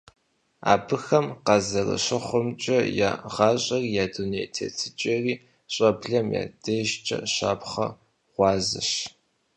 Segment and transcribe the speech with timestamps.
[0.73, 5.33] Абыхэм къазэрыщыхъумкӀэ, я гъащӀэри я дуней тетыкӀэри
[5.73, 7.95] щӀэблэм я дежкӀэ щапхъэщ,
[8.33, 8.91] гъуазэщ.